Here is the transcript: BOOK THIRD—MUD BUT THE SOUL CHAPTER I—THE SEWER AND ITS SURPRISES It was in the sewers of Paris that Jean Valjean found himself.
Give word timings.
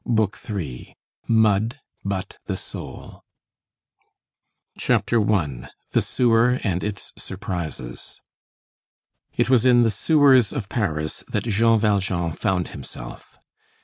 BOOK 0.03 0.35
THIRD—MUD 0.35 1.79
BUT 2.03 2.39
THE 2.47 2.57
SOUL 2.57 3.23
CHAPTER 4.79 5.21
I—THE 5.31 6.01
SEWER 6.01 6.59
AND 6.63 6.83
ITS 6.83 7.13
SURPRISES 7.19 8.19
It 9.37 9.49
was 9.51 9.63
in 9.63 9.83
the 9.83 9.91
sewers 9.91 10.51
of 10.51 10.69
Paris 10.69 11.23
that 11.27 11.43
Jean 11.43 11.77
Valjean 11.77 12.31
found 12.31 12.69
himself. 12.69 13.37